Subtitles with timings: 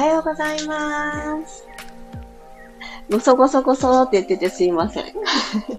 [0.00, 1.68] はようございます。
[3.10, 5.04] ごそごそごそって言っててすいません。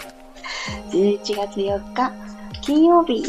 [0.94, 2.12] 11月4日、
[2.62, 3.23] 金曜日、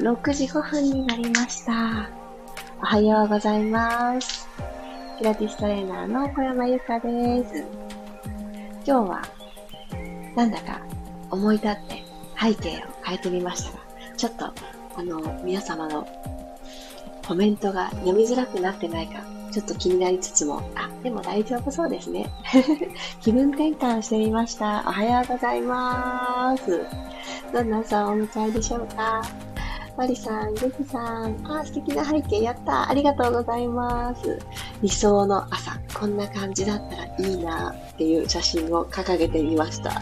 [0.00, 2.10] 6時5分になりました。
[2.82, 4.46] おはようございます。
[5.18, 7.64] ピラティストレーナーの小山由かです。
[8.84, 9.22] 今日は、
[10.36, 10.82] なんだか
[11.30, 12.04] 思い立って
[12.38, 13.78] 背景を変えてみましたが、
[14.18, 14.44] ちょっと、
[14.94, 16.06] あの、皆様の
[17.26, 22.30] コメントが読みづらくなってないかちょっと気になりつつも、あ、でも大丈夫そうですね。
[23.20, 24.82] 気分転換してみました。
[24.86, 26.80] おはようございます。
[27.52, 29.22] どんな朝をお迎えでしょうか？
[29.94, 34.38] マリさん、ジェフさん、あ、素敵な背景、やったありがとうございます。
[34.80, 40.00] 理想の朝、こんな感じだったらいいなっていう写真を掲げてみました。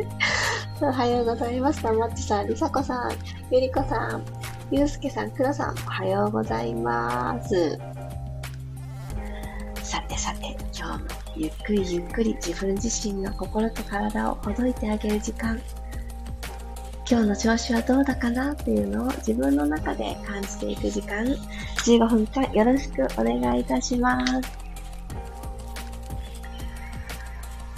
[0.80, 1.82] おはようございます。
[1.82, 3.12] たまっちさん、りさこさん、
[3.50, 4.22] ゆりこさん、
[4.70, 7.78] ゆうすけさん、くろさん、おはようございます。
[10.22, 15.60] さて、今日もゆっくりゆっくり自分自身の心と体をほどいてあげる時間。
[17.10, 24.52] 今日の調子はどうだかなっていうのを自分の中で感じていく時間、15分間よろしくお願いいたします。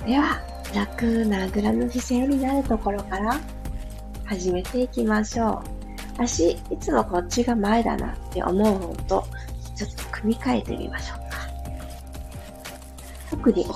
[0.05, 0.39] では、
[0.75, 3.41] 楽なグラの姿勢になるところから
[4.27, 5.63] 始めていきましょ
[6.19, 6.23] う。
[6.23, 9.25] 足、いつもこっちが前だなって思う方と、
[9.75, 11.24] ちょっと組み替えてみましょう。
[13.53, 13.67] に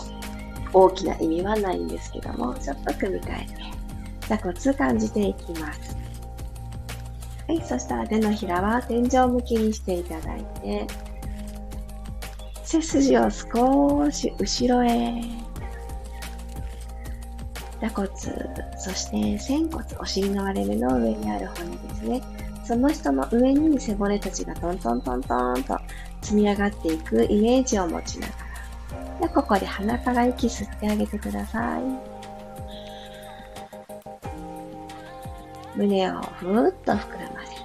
[0.73, 3.55] 大きな意味はないんですけども、ちょっと組み替えて、
[4.29, 5.97] 座骨感じていきます。
[7.49, 10.87] はい、そしたら手のひらは天井向きにしていただいて、
[12.63, 15.23] 背筋を少し後ろへ。
[17.81, 18.09] 座骨、
[18.77, 22.21] そして仙骨、お尻の割れ目の上にある骨ですね。
[22.65, 25.79] その人の上に背骨たちがトントントントンと
[26.21, 28.48] 積み上がっていくイメージを持ちながら、
[29.21, 31.83] でここで鼻から息吸ってあげてください。
[35.77, 37.63] 胸をふーっと膨らませる。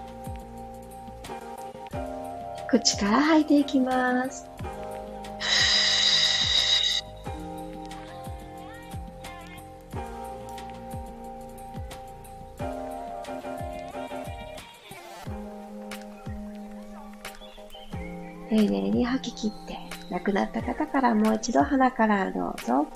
[2.67, 4.49] 口から吐いていきます。
[18.49, 19.82] 丁寧に吐き切って
[20.13, 22.87] 亡くなった方からもう一度鼻からどうぞ。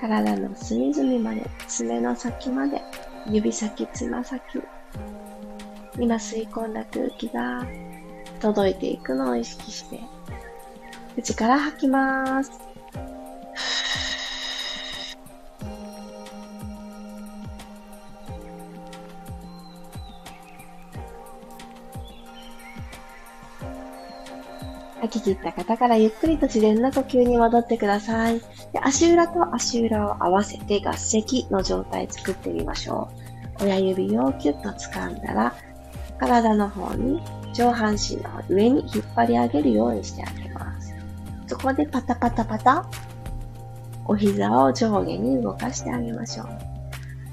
[0.00, 2.80] 体の隅々まで、爪の先まで、
[3.26, 4.40] 指先、つま先。
[5.98, 7.66] 今吸い込んだ空気が
[8.40, 10.00] 届いていくのを意識して、
[11.16, 12.77] 口から吐きます。
[25.34, 28.40] きった方からゆっくりと自然な呼吸に戻ってください。
[28.40, 28.44] で
[28.82, 33.10] 足裏と足裏を合わせて合席の状態作ってみましょ
[33.60, 33.64] う。
[33.64, 35.54] 親指をキュッと掴んだら、
[36.18, 37.20] 体の方に
[37.52, 40.94] 上半身の上に引っ張り上げるようにしてあげます。
[41.46, 42.86] そこでパタパタパタ、
[44.06, 46.46] お膝を上下に動かしてあげましょう。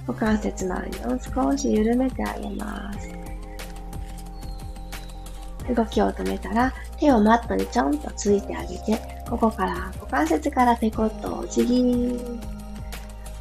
[0.07, 3.15] 股関節周りを少し緩めてあげます。
[5.73, 12.19] 動きを止めたら手をマットにちょんとついてあげて、ここから股関節からペコッとお辞儀。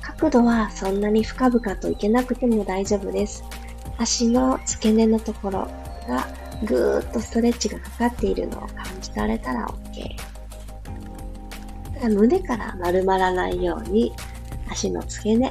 [0.01, 3.45] 角度はそんなに深々といけなくても大丈夫です。
[3.99, 5.69] 足の付け根のところ
[6.09, 6.27] が
[6.67, 10.35] ぐーっとストレッチがかかっているのを感じられたら OK。
[12.09, 14.13] 胸から丸まらないように
[14.71, 15.51] 足の付け根。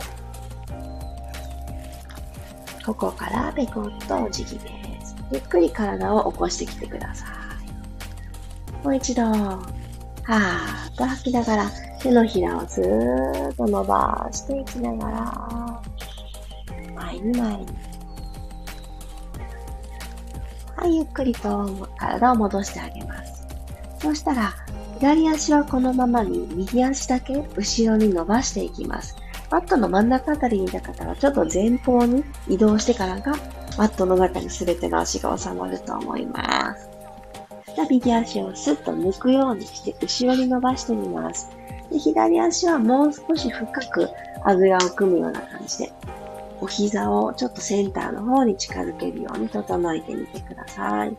[2.85, 4.69] ここからペコッとお辞儀で
[5.01, 5.15] す。
[5.31, 7.29] ゆっくり体を起こしてきてください。
[8.83, 15.81] もう一度、はーっと吐きながら、手のひらをずーっと伸ばしていきながら、
[16.95, 17.67] 前に前に。
[20.75, 23.47] はい、ゆっくりと体を戻してあげます。
[23.99, 24.53] そうしたら、
[24.99, 29.15] 左足はこのままに右足だけ後ろに伸ばしていきます。
[29.49, 33.33] マットの真ん中あたりにいた方はちょっと前方に移動してからが
[33.77, 36.92] マットの中に全ての足が収まると思います。
[37.75, 41.49] た右足をスッと抜くようにして後ろに伸ばしてみます。
[41.91, 44.09] で左足はもう少し深く
[44.43, 45.93] あぐらを組むような感じで、
[46.59, 51.15] お膝をちょっとセンターの方に近づけるように整えてみてください。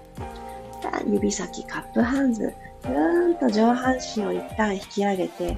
[1.06, 5.56] 指先カップハンズ、ぐーんと上半身を一旦引き上げて、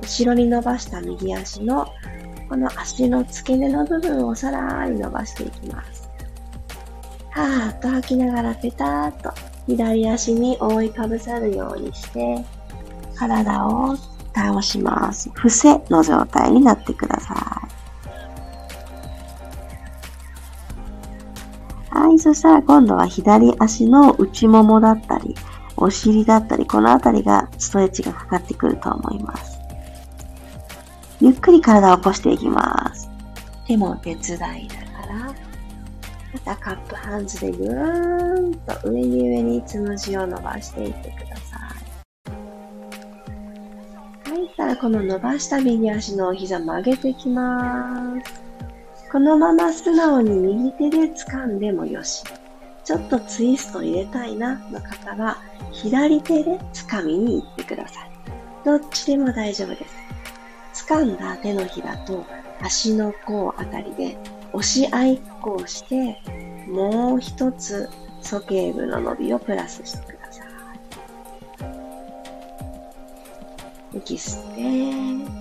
[0.00, 1.86] 後ろに伸ばした右足の
[2.48, 6.08] この足の付け根の部分をさらに伸ばしていきます。
[7.30, 9.32] はーっと吐きながらペターっと
[9.66, 12.44] 左足に覆いかぶさるようにして、
[13.14, 13.96] 体を
[14.34, 15.30] 倒します。
[15.30, 17.72] 伏せの状態になってください。
[21.94, 25.34] はい、そしたら今度は左足の内ももだったり、
[25.76, 29.58] お尻だったり、このあたりがストレッチがかかってくると思います。
[31.20, 33.08] ゆっくり体を起こしていきます。
[33.66, 35.34] 手も手伝いながら、
[36.32, 41.58] またカップハンズでぐーんと上に上につむじを伸ばしていってくださ
[42.26, 42.30] い。
[44.30, 48.42] はい、たらこの伸ばした右足のお膝曲げていきます。
[49.10, 52.24] このまま素直に右手で掴んでもよし。
[52.84, 55.36] ちょっとツイスト入れたいなの方は、
[55.70, 58.10] 左手で掴みに行ってください。
[58.64, 59.86] どっちでも大丈夫で
[60.74, 60.86] す。
[60.86, 62.24] 掴んだ手のひらと
[62.60, 64.16] 足の甲あたりで
[64.52, 66.20] 押し合いっこをして、
[66.68, 67.88] もう一つ
[68.22, 70.46] 鼠径部の伸びをプラスしてください。
[73.98, 75.32] 息吸って、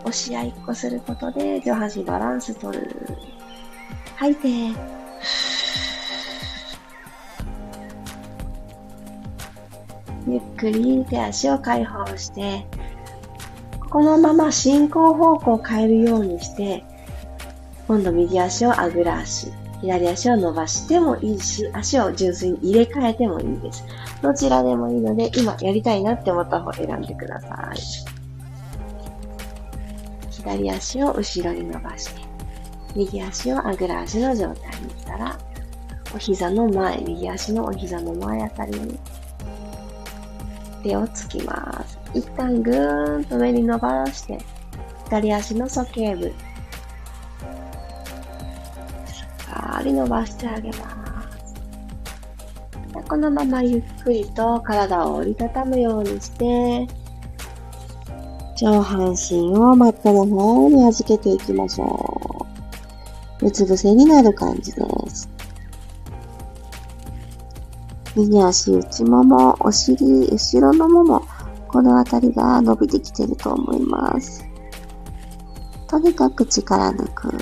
[0.00, 3.06] 押し合いっこすることで上半身バランス取る。
[4.16, 4.48] 吐いて、
[10.28, 12.66] ゆっくり手足を解放して、
[13.90, 16.84] このまま進行方向を変えるようにして、
[17.90, 19.48] 今度右足をあぐら足、
[19.80, 23.84] 左足を伸ばしてもいいし、足を純粋に入れ替えてもいいです。
[24.22, 27.78] どちらでもいいので、今やりたいなって思った方を選んでください。
[30.30, 32.22] 左足を後ろに伸ばして、
[32.94, 35.36] 右足をあぐら足の状態にしたら、
[36.14, 39.00] お膝の前、右足のお膝の前あたりに
[40.84, 41.98] 手をつきます。
[42.14, 44.38] 一旦ぐーんと上に伸ばして、
[45.06, 46.32] 左足の鼠径部、
[49.92, 51.54] 伸ばしてあげます。
[53.08, 56.86] このままゆっくりと体を折りたたむようにして、
[58.56, 62.46] 上半身をマットの方に預けていきましょ
[63.40, 63.46] う。
[63.46, 65.28] うつ伏せになる感じです。
[68.16, 71.22] 右足内もも、お尻、後ろのもも、
[71.68, 74.44] このあたりが伸びてきてると思います。
[75.88, 77.32] とにかく力抜く。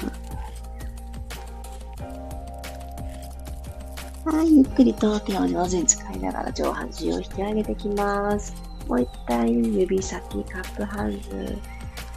[4.39, 8.55] はい、ゆっくりと手を上手に使いながら上半身を引き上げてきます。
[8.87, 11.59] もう一回指先、カップハンズ、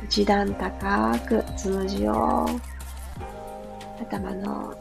[0.06, 2.45] 一段高くつむじを
[4.00, 4.71] 頭の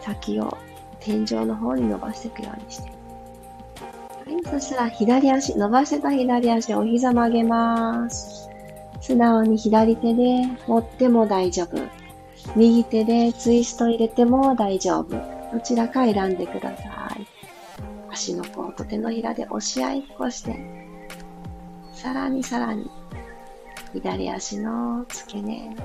[0.00, 0.56] 先を
[1.00, 2.88] 天井の方に伸ばしていくようにして。
[2.88, 8.48] はい、そしたら左足、伸ばしてた左足、お膝曲げます。
[9.00, 11.76] 素直に左手で持っても大丈夫。
[12.54, 15.39] 右手でツイスト入れても大丈夫。
[15.52, 16.84] どちらか選んでくださ
[17.18, 17.26] い。
[18.10, 20.58] 足の甲と手のひらで押し合いっこして、
[21.92, 22.90] さらにさらに、
[23.92, 25.76] 左足の付け根、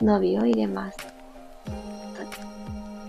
[0.00, 0.98] 伸びを入れます。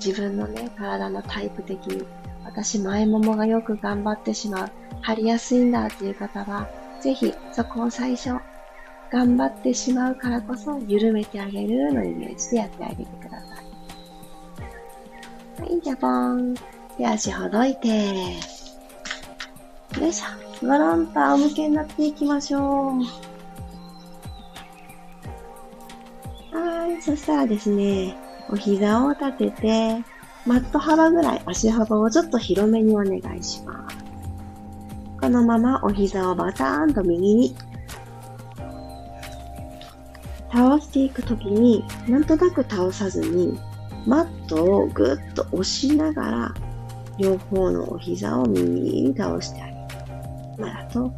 [0.05, 2.05] 自分のね、体のタイプ的に、
[2.43, 4.71] 私前ももがよく頑張ってしまう、
[5.01, 6.67] 張りやすいんだっていう方は、
[7.01, 8.35] ぜひそこを最初
[9.11, 13.52] 頑張ってしまうからこそ緩めてあげるのイメージでやってあげてください。
[15.63, 16.55] はい、じゃあポーン。
[16.97, 17.87] 手足ほどいて。
[17.87, 17.97] よ
[20.05, 20.67] いしょ。
[20.67, 22.63] ゴロンと仰向けになっていきましょう。
[26.53, 28.13] はい、そしたらですね、
[28.49, 30.03] お膝を立てて、
[30.45, 33.97] マット幅ぐらい足幅をちょっと広めにお願いします。
[35.21, 37.55] このままお膝をバターンと右に
[40.51, 43.57] 倒していくときに、なんとなく倒さずに、
[44.05, 46.53] マットをぐっと押しながら、
[47.17, 49.77] 両方のお膝を右に倒してあげる。
[50.57, 51.13] まだと、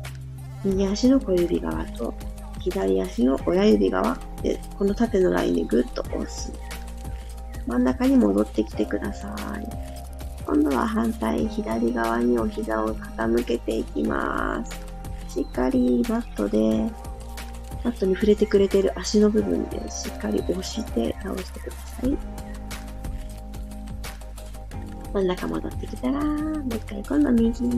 [0.63, 2.13] 右足の小指側と、
[2.60, 6.51] 左足の親指側で、この縦のラインでぐっと押す。
[7.68, 9.96] 真ん中に戻ってきてください。
[10.46, 14.80] 今度は反対左側にお膝を傾けていきます。
[15.27, 16.60] しっかりマットで
[17.84, 22.18] マットに触れてくれている足の部分でしっかり押して倒してください。
[25.15, 27.53] 真ん中戻ってきたら、もう一回今度右。
[27.53, 27.69] 真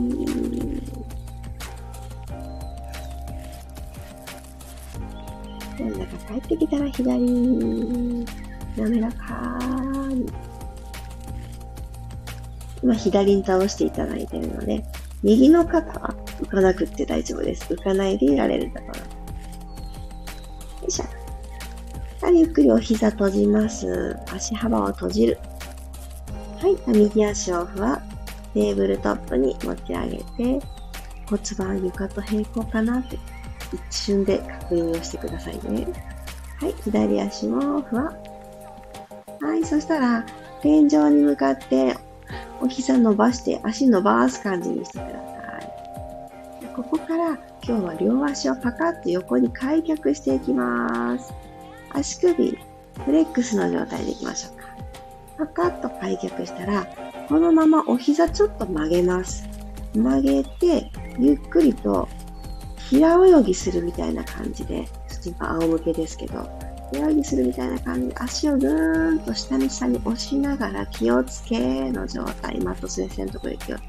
[5.84, 8.26] ん中帰ってきたら左。
[8.76, 9.56] 滑らか
[10.08, 10.26] に。
[12.82, 14.84] 今左に倒していただいているので、
[15.22, 17.72] 右の肩は浮かなくって大丈夫です。
[17.72, 18.94] 浮かないでいられるところ。
[18.94, 18.94] よ
[20.88, 21.04] いしょ。
[22.32, 24.16] ゆっくりお膝閉じます。
[24.32, 25.38] 足幅を閉じる。
[26.60, 28.02] はい、右足をふわ、
[28.52, 30.66] テーブルトップに持ち上げて、
[31.26, 33.16] 骨盤床と平行かなって
[33.72, 35.86] 一瞬で確認をしてくださいね。
[36.60, 38.12] はい、左足もふわ。
[39.40, 40.26] はい、そしたら、
[40.60, 41.96] 天井に向かって
[42.60, 45.58] お膝伸ばして足伸ばす感じにしてくださ
[46.64, 46.66] い。
[46.74, 51.32] ここから今日は両足をパカッと横に開脚していきます。
[51.90, 52.58] 足首、
[53.04, 54.57] フレックスの状態でいきましょう。
[55.38, 56.86] パカッと開脚したら、
[57.28, 59.48] このままお膝ちょっと曲げます。
[59.94, 62.08] 曲げて、ゆっくりと
[62.90, 64.88] 平泳ぎするみたいな感じで、
[65.22, 66.48] ちょっと仰向けですけど、
[66.92, 73.86] 平泳ぎするみたいな感じで足をぐーんと下に下に押しながら気をつけの状態、マットスレスのところで気をつけ。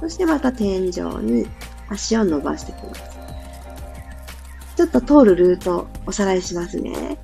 [0.00, 1.46] そしてまた天井に
[1.88, 3.02] 足を伸ばしてきます。
[4.76, 7.18] ちょっと通るルートおさらいしますね。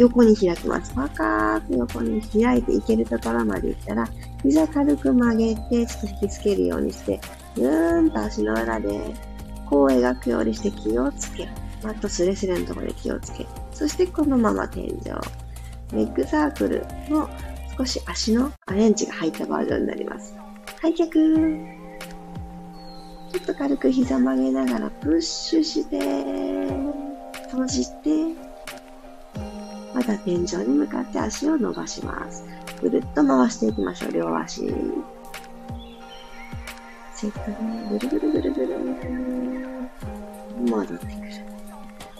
[0.00, 0.94] 横に開きます。
[0.94, 4.08] パカーと横に開いていけるところまで行ったら、
[4.42, 7.20] 膝軽く曲げて、ちょっと引きつけるようにして、
[7.54, 9.14] ぐーんと足の裏で、
[9.68, 11.46] こう描くようにして気をつけ、
[11.82, 14.90] マットスレスレのところで気をつけ、そしてこのまま天井。
[15.92, 17.28] レッグサークルの
[17.76, 20.34] 少し足のアレンジが入ったバージョンになります。
[20.80, 21.58] 開脚。
[23.32, 25.98] ちょっと軽く膝曲げながらプッシュして、
[27.50, 28.49] 閉じて、
[29.94, 32.44] また天井に向かって足を伸ばします。
[32.80, 34.72] ぐるっと回していきましょう、両足。
[37.14, 38.78] セットで、ぐるぐるぐるぐる。
[40.68, 41.10] 戻ってくる。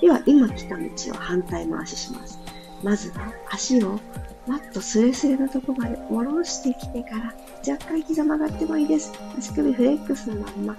[0.00, 2.38] では、今来た道を反対回しします。
[2.82, 4.00] まずは足を
[4.46, 7.34] マットスレスレのとこまで下ろしてきてから、
[7.68, 9.12] 若干膝曲がってもいいです。
[9.38, 10.76] 足首フレックスのまんま、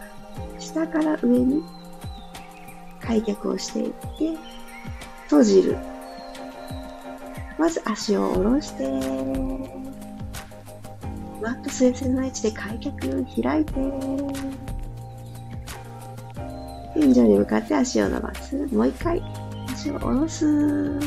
[0.59, 1.63] 下から上に
[2.99, 4.37] 開脚をしていって、
[5.25, 5.77] 閉じる。
[7.61, 8.89] まず足を下ろして、
[11.43, 13.73] マットスレスレの位置で開脚開いて、
[16.95, 18.55] 天井に向かって足を伸ばす。
[18.73, 19.21] もう一回、
[19.71, 20.99] 足を下ろす。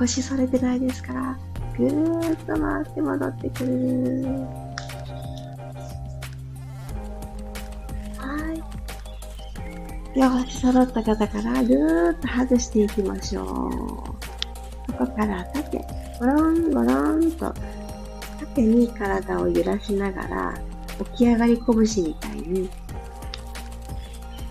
[0.00, 1.38] 腰反れてないですから、
[1.78, 4.24] ぐーっと回って戻ってくる。
[8.18, 10.18] はい。
[10.18, 13.70] 両足揃った方からぐーっと外していきましょ
[14.18, 14.21] う。
[14.98, 15.78] そこから縦、
[16.20, 17.52] ゴロンゴロンと
[18.40, 20.54] 縦に体を揺らしながら
[21.12, 22.68] 起き上がり拳みたいに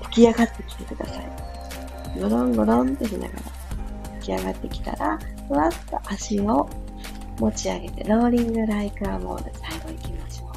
[0.04, 2.20] 起き上がってきてください。
[2.20, 3.40] ゴロンゴロンってしながら
[4.20, 6.70] 起き上がってきたら、ふわっと足を
[7.40, 10.52] 持ち上げて、ローリングライクアモール、最後行きましょう。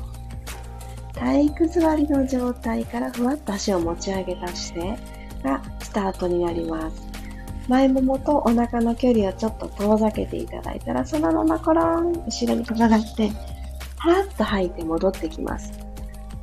[1.14, 4.98] 体育座りの状態からふわっと足を持ち上げた姿勢
[5.42, 7.13] がスタートになります。
[7.68, 13.30] 前ももとお腹の距離をちょっと遠ざけていただいたら、そのままコロン、後ろに転がって、
[13.98, 15.72] はらっと吐いて戻ってきます。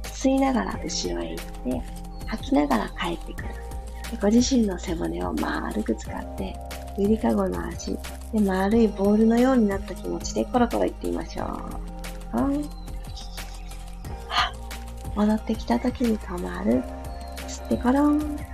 [0.03, 1.81] 吸いながら後ろへ行って、
[2.27, 3.49] 吐きながら帰ってくる。
[4.19, 6.55] ご自身の背骨を丸く使って、
[6.97, 7.97] ゆりかごの足
[8.33, 11.45] で丸いボールのようになった気持ちでコロコロ行ってみましょ
[12.33, 12.37] う。
[12.37, 12.69] うん、
[15.15, 16.83] 戻ってきた時に止まる。
[17.47, 18.50] 吸ってコロン。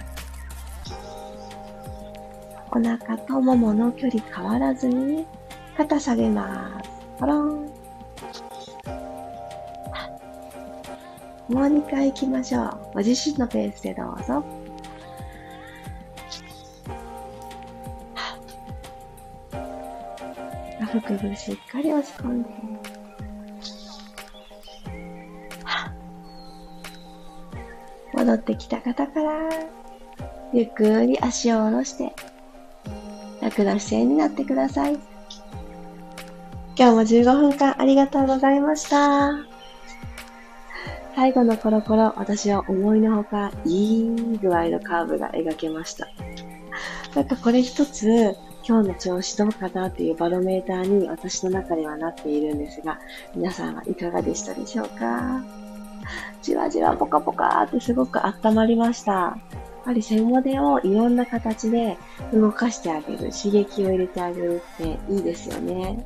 [2.77, 5.25] お腹とももの距離変わらずに
[5.75, 6.89] 肩下げます。
[7.19, 7.72] ポロン。
[11.50, 12.79] もう二回行きましょう。
[12.93, 14.43] ご自身のペースでどうぞ。
[20.79, 22.50] 腹部しっかり押し込んで。
[28.13, 29.50] 戻ってきた方から、
[30.53, 32.13] ゆっくり足を下ろして、
[33.49, 34.99] 楽な姿勢になってください。
[36.75, 39.31] 今日も15分間ありがとうございました。
[41.15, 46.07] 最後のコロコロ、私は思いのほか、いい具合のカーブが描けました。
[47.15, 48.35] なんかこれ一つ、
[48.67, 52.99] 今日の調子どうかなっていうバロメーターに私の中ではなっているんですが、
[53.33, 55.41] 皆さんはいかがでしたでしょうか？
[56.43, 59.37] じわじわポカポカってすごく温まりました。
[59.88, 61.98] ぱり背骨をいろんな形で
[62.34, 66.06] 動かしてあげる、刺激を入れてあげるっていいですよね。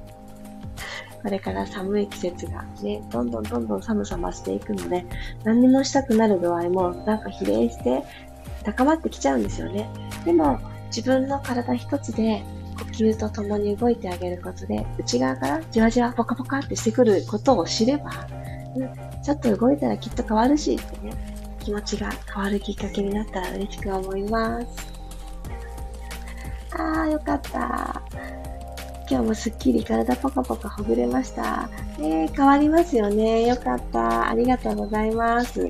[1.24, 5.04] これから寒い季節がね、どんどんどんどん寒さ増していくので、
[5.44, 8.04] 何にもしたくなる度合いもなんか比例して
[8.64, 9.90] 高まってきちゃうんですよね。
[10.26, 10.60] でも、
[10.96, 12.44] 自分の体一つで
[12.78, 18.12] 呼吸と共に動いてあげることで、内側からじわじわポカポカってしてくることを知れば、
[18.76, 24.68] うん、ちょっと動いたらきっと変わるしってね、気持ちが変わるきっかけになったら嬉しく思います。
[26.72, 28.02] あー、よかった。
[29.10, 31.70] 今日もすっきり体ポカポカほぐれました。
[32.00, 33.46] えー、変わりますよね。
[33.46, 34.30] よかった。
[34.30, 35.70] ありがとうございます。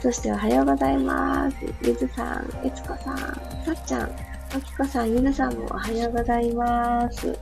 [0.00, 1.56] そしておはようございます。
[1.82, 4.10] ゆずさん、えつこさん、さっちゃん、
[4.54, 7.38] おきこさん、ゆずさんもおはようございます。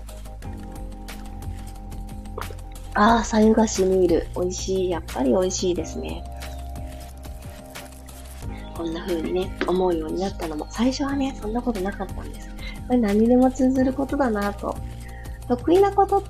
[2.95, 4.29] ああ、さゆがしみる。
[4.37, 4.91] 美味しい。
[4.91, 6.23] やっぱり美味しいですね。
[8.83, 12.49] こんな風にね、思うようになったのも、最初はね、そんなことなかったんです。
[12.89, 14.77] これ何にでも通ずることだなと。
[15.47, 16.21] 得意なこと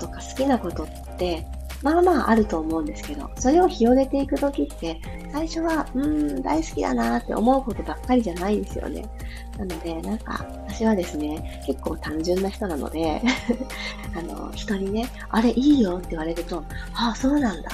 [0.00, 1.46] とか好きなことって、
[1.82, 5.00] まあまああると思うんですけど、それを広げていくときって、
[5.32, 9.08] 最初は、うーん、大好きだなって思うことばっかりじゃないですよね。
[9.56, 13.22] なので、なんか、私はですね、結構単純な人なので
[14.18, 17.70] あの、人にね、あれいいよって言われると、ああ、そうなんだ。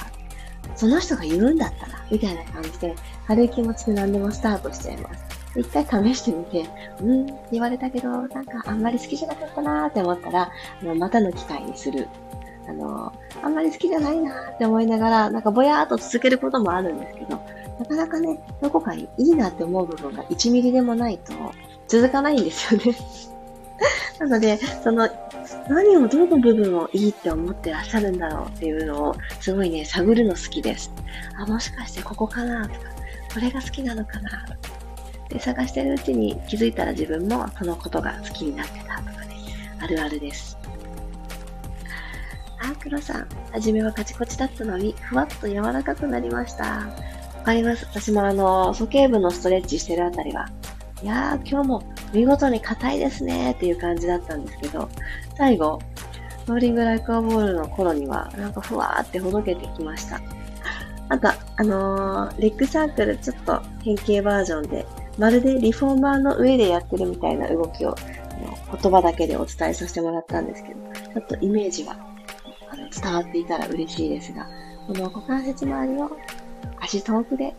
[0.75, 2.95] その人が言うんだったら、みたいな感じで、
[3.27, 5.25] 軽い気持ちで何でもスタートしちゃいます。
[5.55, 6.69] 一回試してみて、
[7.01, 12.07] うんって言われたけど、なんかあんまり好きじゃなかったなーって思ったら、あのまたの機会にする。
[12.67, 17.39] あの、あんまり好きじゃないなーって思いながら、なんかぼやーっと続けることもあるんですけど、
[17.79, 21.33] なかなかね、どこかいいなって思う部分が1ミリでもないと
[21.87, 22.97] 続かないんですよね
[24.19, 25.07] なので、その、
[25.69, 30.91] 何をどの部分をいいって思ってらっしゃるんだろうっていうのを、すごいね、探るの好きです。
[31.37, 32.96] あ、もしかしてここかなとか、
[33.33, 34.45] これが好きなのかな？
[35.29, 39.35] で、探してるうちに気づいたら自分もそのことが好きになってたとかね、
[39.79, 40.57] あるあるです。
[42.59, 43.27] あ、黒さん。
[43.51, 46.63] はじめはカチコチだったのに、ふわっと柔らかくなりました。
[46.63, 46.87] わ
[47.43, 47.85] かります。
[47.85, 50.47] 私もあの、鼠径部のストレッチしてるあたりは、
[51.03, 54.89] いやー、今日も見事に硬いですねっていう感じだったんですけど、
[55.37, 55.79] 最後、
[56.47, 60.19] ローリングライクアボールの頃には、なんかふわーってほどけてきました。
[61.09, 64.85] あと、あのー、レッグサークルちょっと変形バージョンで、
[65.17, 67.95] まるでリフォーマーの上でやってるみたいな動きを、
[68.81, 70.75] 言葉だけでお伝えさせてもらったんですけど、
[71.13, 71.93] ちょっとイメージが
[72.69, 74.47] あの伝わっていたら嬉しいですが、
[74.85, 76.11] この股関節周りを
[76.79, 77.55] 足遠くで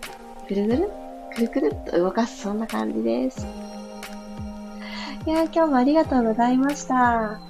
[0.49, 0.91] ぐるぐる、
[1.35, 3.47] くるくるっと動かす、そんな感じです。
[5.27, 7.41] いや今日もありがとうございました。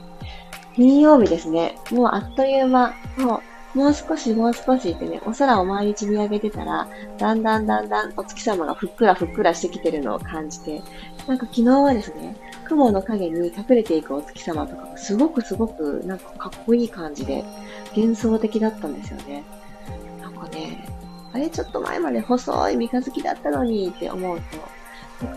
[0.75, 1.77] 金曜日ですね。
[1.91, 2.95] もうあっという間。
[3.17, 3.41] もう、
[3.79, 10.83] もう少しもう少しってね、お空を毎日見上げてたら、だんだんだんだんお月様がふっくらふっくらしてきてるのを感じて、
[11.29, 17.45] なんか昨日はですね、雲の影に隠れていくお月様とかすごくすごくなんかかっこいい感じで
[17.97, 19.45] 幻想的だったんですよね。
[20.21, 20.85] なんかね、
[21.33, 24.59] あれちょっと前まで細い三日月だったのにって思うと、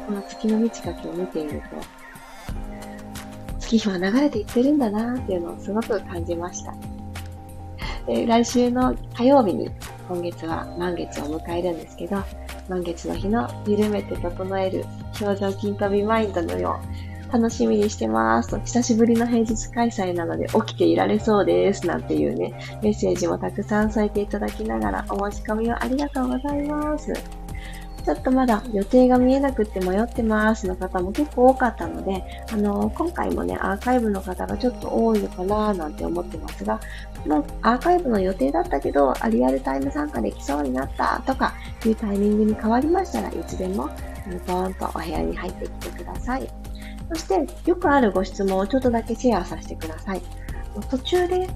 [0.08, 6.74] この月の満ち欠けを見ていると、月日は流れていってるんだなっていうのをすごく感じました。
[8.08, 9.70] で来週の火曜日に
[10.08, 12.24] 今月は満月を迎えるんですけど、
[12.70, 14.86] 満月の日の緩めて整える
[15.22, 16.80] 表情筋飛びマインドのよ
[17.30, 21.88] う楽しみにしてますと、久しぶりの平日開催なので起きていられそうです。
[21.88, 27.41] なんていうね、メッセージもたくさん添えていただきながらお申し込みをありがとうございます。
[28.04, 36.80] ちょっとまだ予定が見えなくって迷ってますの方も結構多かったので、あの、今回もね、アーカイブの方がちょっと多いのかななんて思ってますが、
[37.26, 41.54] もうアーカイブの予定だったけど、リアルタイム参加できそうになったとか
[41.86, 43.90] いうタイミングに変わりましたらいつでも、
[44.48, 46.50] ポーンとお部屋に入ってきてください。
[47.10, 50.22] そして、よくあるご質問をちょっとだけシェアさせてください。
[50.90, 51.50] 途中で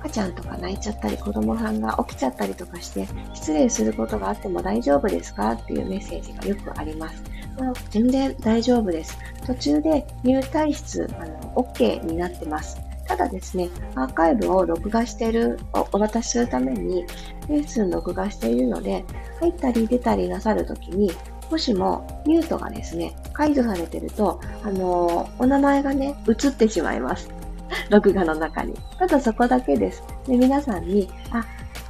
[0.00, 5.52] 赤ちゃんとか泣いちゃったり、子供さんが起きちゃったりとかして、失礼することがあっても大丈夫ですか？
[5.52, 7.22] っていうメッセージがよくあります。
[7.58, 9.18] まあ、全然大丈夫です。
[9.46, 12.80] 途中で入退室、あの、OK になってます。
[13.06, 17.04] ただですね、アーカイブを録画している、お渡しするために、
[17.48, 19.04] レッスン録画しているので、
[19.40, 21.10] 入ったり出たりなさるときに、
[21.50, 27.30] もしもミュートがですね、解除されてると、あのー、お名前がね、映ってしまいます。
[27.90, 28.74] 録画の中に。
[28.98, 30.02] ただそこだけです。
[30.26, 31.44] で、皆さんに、あ、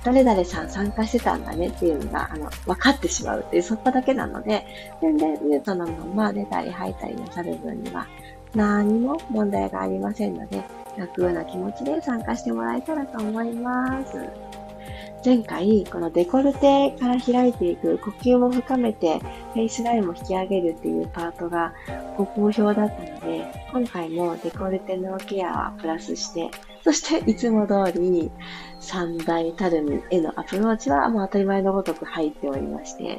[0.05, 4.65] 誰々さん参加してたんだねっていうのが、あの、分かってしまうっていう、そこだけなので、
[5.01, 8.07] 全然ミュートのまま出たり入ったりなさる分には、
[8.55, 10.63] 何も問題がありませんので、
[10.97, 14.48] 楽な気持ちで参加してもらえたらと思います。
[15.25, 19.19] 前回、このデコルテから開いていく、呼吸も深めて、
[19.53, 21.73] フェイスラインも引き上げるっていうパートが
[22.17, 26.51] ご好評だったので、今回もデコルテのケアはプラスして、
[26.85, 28.31] そしていつも通り
[28.79, 33.19] 三大たるみへのアプローチはもう当たり前のごとく入っておりまして、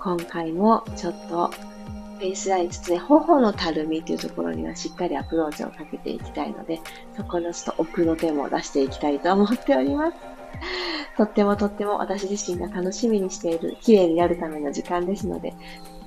[0.00, 6.80] 今回もちょっとフェイスラインですね、頬のたるみというところにはしっかりアプローチをかけていきたいので、
[7.16, 10.33] そこのちょっと奥の手も出していきたいと思っております。
[11.16, 15.54] とってもとっても私自身が楽しみにしている、綺麗になるための時間ですので、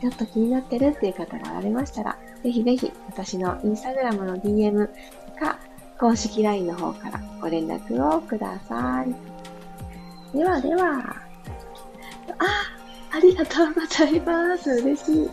[0.01, 4.87] ちょっと気になってるっていう方がおられましたら、ぜひぜひ私のインスタグラムの DM
[5.39, 5.59] か
[5.97, 10.37] 公式 LINE の方からご連絡をください。
[10.37, 11.15] ではでは、
[12.39, 12.45] あ、
[13.15, 14.69] ありがとうございます。
[14.69, 15.29] 嬉しい。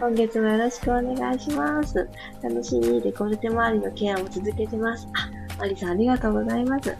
[0.00, 2.08] 今月もよろしくお願いします。
[2.42, 5.06] 楽しみにデコルテ周りのケアも続けてます。
[5.14, 6.96] あ、マリさんありがとうございます。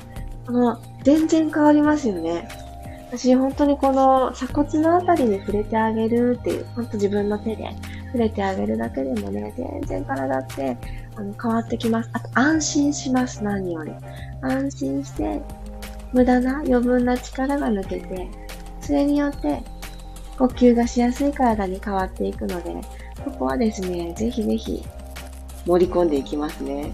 [0.47, 2.49] この、全然変わりますよね。
[3.09, 7.77] 私、本当にこの鎖骨のあたりに触れてあげるっていう、本当自分の手で
[8.07, 10.77] 触れてあげるだけでもね、全然体って
[11.17, 12.11] あの変わってきます。
[12.13, 13.93] あと、安心します、何より。
[14.41, 15.43] 安心して、
[16.13, 18.29] 無駄な余分な力が抜けて、
[18.81, 19.63] それによって
[20.39, 22.75] 呼吸がしやすい体に変わっていくので、
[23.25, 24.83] ここはですね、ぜひぜひ
[25.67, 26.91] 盛り込んでいきますね。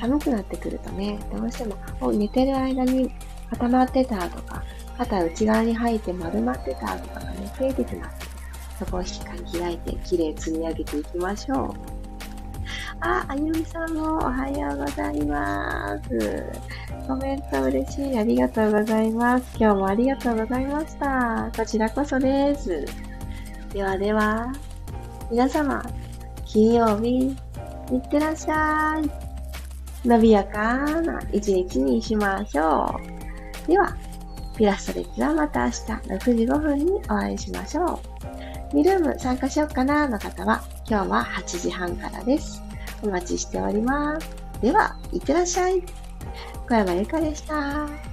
[0.00, 1.64] 寒くなってくるとね、どうして
[2.00, 3.10] も寝てる間に
[3.50, 4.62] 固まってたとか、
[4.96, 8.30] 肩内側に入って丸まってたとかがね、増えてきます。
[8.78, 12.00] そこをしっかり開いて、きれい積み上げていきましょう。
[13.00, 16.44] あ、あゆみさんもおはようございます。
[17.06, 18.18] コメント嬉しい。
[18.18, 19.44] ありがとうございます。
[19.58, 21.50] 今日もありがとうございました。
[21.56, 22.86] こちらこそです。
[23.72, 24.52] ではでは、
[25.30, 25.82] 皆様、
[26.44, 27.36] 金曜日、
[27.92, 29.29] いってらっしゃい。
[30.04, 32.98] 伸びやかな一日にしましょ
[33.66, 33.68] う。
[33.68, 33.96] では、
[34.56, 38.00] ピラストレッチはまた明日6時5分にお会いしましょ
[38.72, 38.76] う。
[38.76, 42.62] ミルーム参加しようかなの方は、今日は8時半からです。
[43.02, 44.28] お待ちしております。
[44.60, 45.82] では、いってらっしゃい。
[46.68, 48.09] 小山由かでした。